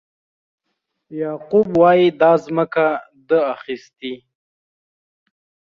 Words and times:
یعقوب 1.19 1.67
وایي 1.79 2.07
دا 2.21 2.31
ځمکه 2.43 2.87
ده 3.27 3.39
اخیستې. 3.55 4.13